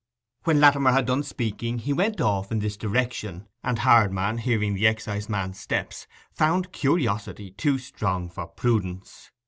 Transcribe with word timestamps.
When 0.45 0.59
Latimer 0.59 0.93
had 0.93 1.05
done 1.05 1.21
speaking 1.21 1.77
he 1.77 1.93
went 1.93 2.19
on 2.19 2.47
in 2.49 2.57
this 2.57 2.75
direction, 2.75 3.47
and 3.63 3.77
Hardman, 3.77 4.39
hearing 4.39 4.73
the 4.73 4.87
exciseman's 4.87 5.59
steps, 5.59 6.07
found 6.33 6.71
curiosity 6.73 7.51
too 7.51 7.77
strong 7.77 8.27
for 8.27 8.47
prudence. 8.47 9.29